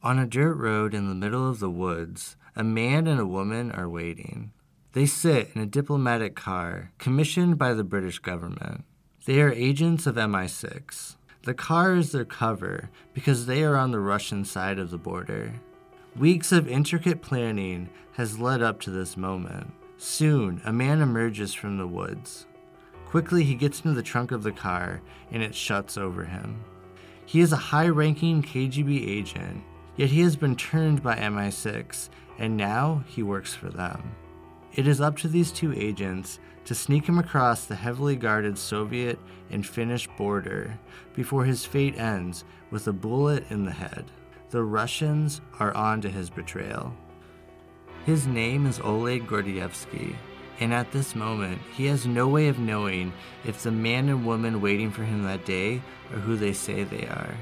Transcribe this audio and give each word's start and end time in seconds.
On 0.00 0.16
a 0.16 0.26
dirt 0.26 0.54
road 0.54 0.94
in 0.94 1.08
the 1.08 1.14
middle 1.14 1.48
of 1.50 1.58
the 1.58 1.68
woods, 1.68 2.36
a 2.54 2.62
man 2.62 3.08
and 3.08 3.18
a 3.18 3.26
woman 3.26 3.72
are 3.72 3.88
waiting. 3.88 4.52
They 4.92 5.06
sit 5.06 5.50
in 5.54 5.60
a 5.60 5.66
diplomatic 5.66 6.36
car 6.36 6.92
commissioned 6.98 7.58
by 7.58 7.74
the 7.74 7.82
British 7.82 8.20
government. 8.20 8.84
They 9.26 9.40
are 9.40 9.52
agents 9.52 10.06
of 10.06 10.14
MI6. 10.14 11.16
The 11.42 11.54
car 11.54 11.96
is 11.96 12.12
their 12.12 12.24
cover 12.24 12.90
because 13.12 13.46
they 13.46 13.64
are 13.64 13.76
on 13.76 13.90
the 13.90 13.98
Russian 13.98 14.44
side 14.44 14.78
of 14.78 14.90
the 14.90 14.98
border. 14.98 15.54
Weeks 16.16 16.52
of 16.52 16.68
intricate 16.68 17.20
planning 17.20 17.88
has 18.12 18.38
led 18.38 18.62
up 18.62 18.80
to 18.82 18.90
this 18.90 19.16
moment. 19.16 19.72
Soon, 19.96 20.60
a 20.64 20.72
man 20.72 21.00
emerges 21.00 21.54
from 21.54 21.76
the 21.76 21.88
woods. 21.88 22.46
Quickly, 23.06 23.42
he 23.42 23.56
gets 23.56 23.80
into 23.80 23.94
the 23.94 24.02
trunk 24.02 24.30
of 24.30 24.44
the 24.44 24.52
car 24.52 25.00
and 25.32 25.42
it 25.42 25.56
shuts 25.56 25.98
over 25.98 26.24
him. 26.24 26.62
He 27.26 27.40
is 27.40 27.52
a 27.52 27.56
high 27.56 27.88
ranking 27.88 28.42
KGB 28.42 29.08
agent, 29.08 29.62
yet 29.98 30.08
he 30.08 30.22
has 30.22 30.36
been 30.36 30.56
turned 30.56 31.02
by 31.02 31.16
MI6 31.16 32.08
and 32.38 32.56
now 32.56 33.02
he 33.06 33.22
works 33.22 33.52
for 33.52 33.68
them. 33.68 34.14
It 34.74 34.86
is 34.86 35.00
up 35.00 35.18
to 35.18 35.28
these 35.28 35.52
two 35.52 35.74
agents 35.74 36.38
to 36.64 36.74
sneak 36.74 37.06
him 37.06 37.18
across 37.18 37.64
the 37.64 37.74
heavily 37.74 38.14
guarded 38.14 38.56
Soviet 38.56 39.18
and 39.50 39.66
Finnish 39.66 40.06
border 40.16 40.78
before 41.14 41.44
his 41.44 41.64
fate 41.64 41.98
ends 41.98 42.44
with 42.70 42.86
a 42.86 42.92
bullet 42.92 43.50
in 43.50 43.64
the 43.64 43.72
head. 43.72 44.04
The 44.50 44.62
Russians 44.62 45.40
are 45.58 45.74
on 45.74 46.00
to 46.02 46.08
his 46.08 46.30
betrayal. 46.30 46.94
His 48.06 48.26
name 48.26 48.66
is 48.66 48.80
Oleg 48.80 49.26
Gordievsky, 49.26 50.14
and 50.60 50.72
at 50.72 50.92
this 50.92 51.14
moment, 51.14 51.60
he 51.74 51.86
has 51.86 52.06
no 52.06 52.28
way 52.28 52.48
of 52.48 52.58
knowing 52.58 53.12
if 53.44 53.62
the 53.62 53.70
man 53.70 54.08
and 54.08 54.24
woman 54.24 54.60
waiting 54.60 54.90
for 54.90 55.02
him 55.02 55.24
that 55.24 55.44
day 55.44 55.82
are 56.12 56.20
who 56.20 56.36
they 56.36 56.52
say 56.52 56.84
they 56.84 57.06
are. 57.06 57.34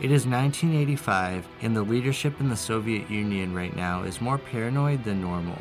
It 0.00 0.12
is 0.12 0.28
1985, 0.28 1.48
and 1.62 1.74
the 1.74 1.82
leadership 1.82 2.38
in 2.38 2.48
the 2.48 2.56
Soviet 2.56 3.10
Union 3.10 3.52
right 3.52 3.74
now 3.74 4.04
is 4.04 4.20
more 4.20 4.38
paranoid 4.38 5.02
than 5.02 5.20
normal. 5.20 5.60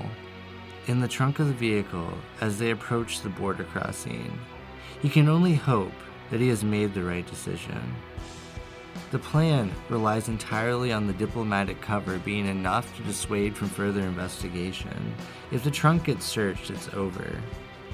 In 0.86 1.00
the 1.00 1.08
trunk 1.08 1.40
of 1.40 1.48
the 1.48 1.54
vehicle, 1.54 2.14
as 2.40 2.60
they 2.60 2.70
approach 2.70 3.22
the 3.22 3.30
border 3.30 3.64
crossing, 3.64 4.32
he 5.02 5.10
can 5.10 5.28
only 5.28 5.56
hope 5.56 5.92
that 6.30 6.40
he 6.40 6.50
has 6.50 6.64
made 6.64 6.94
the 6.94 7.02
right 7.02 7.26
decision. 7.26 7.82
The 9.10 9.18
plan 9.18 9.72
relies 9.90 10.30
entirely 10.30 10.94
on 10.94 11.08
the 11.08 11.14
diplomatic 11.14 11.82
cover 11.82 12.20
being 12.20 12.46
enough 12.46 12.96
to 12.98 13.04
dissuade 13.04 13.58
from 13.58 13.70
further 13.70 14.02
investigation. 14.02 15.16
If 15.52 15.64
the 15.64 15.72
trunk 15.72 16.04
gets 16.04 16.26
searched, 16.26 16.70
it's 16.70 16.94
over. 16.94 17.42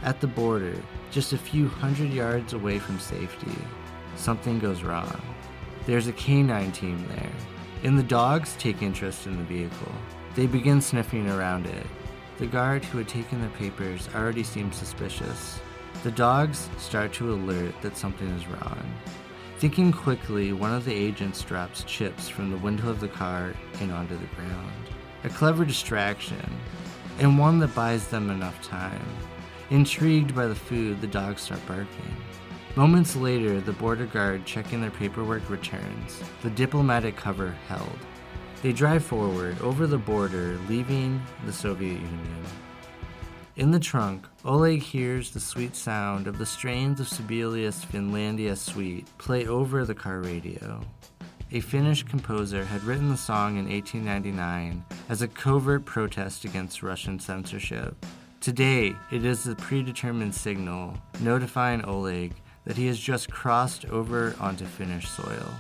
At 0.02 0.20
the 0.20 0.28
border, 0.28 0.76
just 1.10 1.32
a 1.32 1.38
few 1.38 1.70
hundred 1.70 2.12
yards 2.12 2.52
away 2.52 2.80
from 2.80 3.00
safety, 3.00 3.56
something 4.18 4.60
goes 4.60 4.84
wrong. 4.84 5.22
There's 5.86 6.08
a 6.08 6.14
canine 6.14 6.72
team 6.72 7.06
there, 7.10 7.32
and 7.84 8.00
the 8.00 8.04
dogs 8.04 8.56
take 8.58 8.82
interest 8.82 9.28
in 9.28 9.38
the 9.38 9.44
vehicle. 9.44 9.92
They 10.34 10.48
begin 10.48 10.80
sniffing 10.80 11.30
around 11.30 11.66
it. 11.66 11.86
The 12.38 12.48
guard 12.48 12.86
who 12.86 13.00
had 13.00 13.10
taken 13.10 13.42
the 13.42 13.50
papers 13.50 14.08
already 14.16 14.44
seems 14.44 14.78
suspicious. 14.78 15.60
The 16.04 16.12
dogs 16.12 16.70
start 16.78 17.12
to 17.14 17.34
alert 17.34 17.76
that 17.82 17.98
something 17.98 18.30
is 18.30 18.48
wrong. 18.48 18.84
Thinking 19.60 19.92
quickly, 19.92 20.54
one 20.54 20.74
of 20.74 20.86
the 20.86 20.94
agents 20.94 21.42
drops 21.42 21.84
chips 21.84 22.30
from 22.30 22.50
the 22.50 22.58
window 22.58 22.90
of 22.90 23.02
the 23.02 23.10
car 23.10 23.54
and 23.82 23.92
onto 23.92 24.18
the 24.18 24.36
ground. 24.36 24.72
A 25.26 25.30
clever 25.30 25.66
distraction, 25.66 26.50
and 27.20 27.38
one 27.38 27.60
that 27.60 27.76
buys 27.76 28.08
them 28.08 28.30
enough 28.30 28.62
time. 28.66 29.06
Intrigued 29.70 30.34
by 30.34 30.48
the 30.48 30.56
food, 30.56 31.02
the 31.02 31.08
dogs 31.08 31.42
start 31.42 31.66
barking. 31.68 32.16
Moments 32.76 33.16
later, 33.16 33.62
the 33.62 33.74
border 33.74 34.08
guard 34.08 34.48
checking 34.48 34.82
their 34.82 34.90
paperwork 34.90 35.48
returns, 35.48 36.24
the 36.42 36.50
diplomatic 36.50 37.16
cover 37.16 37.52
held. 37.68 38.00
They 38.64 38.74
drive 38.74 39.06
forward 39.06 39.62
over 39.62 39.86
the 39.86 40.00
border, 40.00 40.58
leaving 40.68 41.22
the 41.46 41.54
Soviet 41.54 42.00
Union. 42.00 42.44
In 43.58 43.70
the 43.70 43.80
trunk, 43.80 44.26
Oleg 44.44 44.82
hears 44.82 45.30
the 45.30 45.40
sweet 45.40 45.76
sound 45.76 46.26
of 46.26 46.40
the 46.40 46.48
strains 46.48 47.00
of 47.00 47.08
Sibelius 47.08 47.86
Finlandia 47.86 48.58
Suite 48.58 49.08
play 49.20 49.46
over 49.46 49.86
the 49.86 49.94
car 49.94 50.22
radio. 50.22 50.82
A 51.52 51.60
Finnish 51.60 52.02
composer 52.02 52.66
had 52.66 52.84
written 52.84 53.10
the 53.10 53.18
song 53.18 53.58
in 53.58 53.70
1899 53.70 54.84
as 55.10 55.22
a 55.22 55.28
covert 55.28 55.86
protest 55.86 56.44
against 56.44 56.82
Russian 56.82 57.20
censorship. 57.20 58.04
Today, 58.42 58.96
it 59.12 59.24
is 59.24 59.44
the 59.44 59.56
predetermined 59.58 60.34
signal 60.34 60.98
notifying 61.22 61.86
Oleg 61.86 62.34
that 62.66 62.78
he 62.78 62.88
has 62.88 63.00
just 63.00 63.30
crossed 63.30 63.86
over 63.86 64.36
onto 64.40 64.66
Finnish 64.66 65.08
soil. 65.10 65.54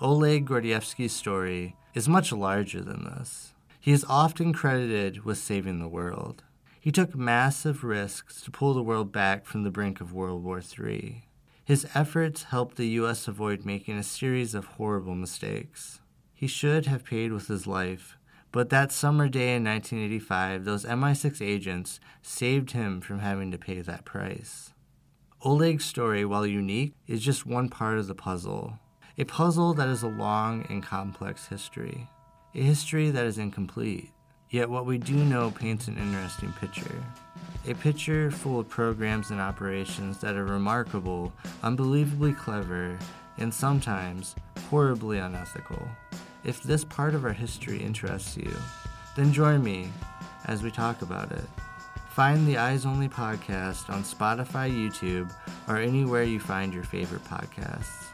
Oleg 0.00 0.46
Gordievsky's 0.46 1.12
story 1.12 1.76
is 1.94 2.08
much 2.08 2.32
larger 2.32 2.80
than 2.80 3.04
this. 3.04 3.54
He 3.78 3.92
is 3.92 4.04
often 4.08 4.52
credited 4.52 5.24
with 5.24 5.38
saving 5.38 5.78
the 5.78 5.88
world. 5.88 6.42
He 6.80 6.90
took 6.90 7.14
massive 7.14 7.84
risks 7.84 8.40
to 8.42 8.50
pull 8.50 8.74
the 8.74 8.82
world 8.82 9.12
back 9.12 9.44
from 9.44 9.62
the 9.62 9.70
brink 9.70 10.00
of 10.00 10.12
World 10.12 10.42
War 10.42 10.60
III. 10.60 11.24
His 11.64 11.86
efforts 11.94 12.44
helped 12.44 12.76
the 12.76 12.88
U.S. 12.88 13.28
avoid 13.28 13.64
making 13.64 13.96
a 13.96 14.02
series 14.02 14.54
of 14.54 14.64
horrible 14.64 15.14
mistakes. 15.14 16.00
He 16.34 16.48
should 16.48 16.86
have 16.86 17.04
paid 17.04 17.32
with 17.32 17.46
his 17.46 17.68
life, 17.68 18.18
but 18.50 18.68
that 18.70 18.90
summer 18.90 19.28
day 19.28 19.54
in 19.54 19.64
1985, 19.64 20.64
those 20.64 20.84
MI6 20.84 21.40
agents 21.40 22.00
saved 22.20 22.72
him 22.72 23.00
from 23.00 23.20
having 23.20 23.52
to 23.52 23.58
pay 23.58 23.80
that 23.80 24.04
price. 24.04 24.72
Oleg's 25.44 25.84
story, 25.84 26.24
while 26.24 26.46
unique, 26.46 26.94
is 27.08 27.20
just 27.20 27.46
one 27.46 27.68
part 27.68 27.98
of 27.98 28.06
the 28.06 28.14
puzzle. 28.14 28.78
A 29.18 29.24
puzzle 29.24 29.74
that 29.74 29.88
is 29.88 30.04
a 30.04 30.08
long 30.08 30.64
and 30.70 30.84
complex 30.84 31.48
history. 31.48 32.06
A 32.54 32.62
history 32.62 33.10
that 33.10 33.26
is 33.26 33.38
incomplete. 33.38 34.12
Yet 34.50 34.70
what 34.70 34.86
we 34.86 34.98
do 34.98 35.16
know 35.16 35.50
paints 35.50 35.88
an 35.88 35.98
interesting 35.98 36.52
picture. 36.60 37.02
A 37.66 37.74
picture 37.74 38.30
full 38.30 38.60
of 38.60 38.68
programs 38.68 39.32
and 39.32 39.40
operations 39.40 40.20
that 40.20 40.36
are 40.36 40.44
remarkable, 40.44 41.32
unbelievably 41.64 42.34
clever, 42.34 42.96
and 43.36 43.52
sometimes 43.52 44.36
horribly 44.70 45.18
unethical. 45.18 45.88
If 46.44 46.62
this 46.62 46.84
part 46.84 47.16
of 47.16 47.24
our 47.24 47.32
history 47.32 47.82
interests 47.82 48.36
you, 48.36 48.54
then 49.16 49.32
join 49.32 49.64
me 49.64 49.90
as 50.44 50.62
we 50.62 50.70
talk 50.70 51.02
about 51.02 51.32
it. 51.32 51.44
Find 52.12 52.46
the 52.46 52.58
Eyes 52.58 52.84
Only 52.84 53.08
podcast 53.08 53.88
on 53.88 54.02
Spotify, 54.02 54.70
YouTube, 54.70 55.34
or 55.66 55.78
anywhere 55.78 56.24
you 56.24 56.38
find 56.38 56.74
your 56.74 56.84
favorite 56.84 57.24
podcasts. 57.24 58.08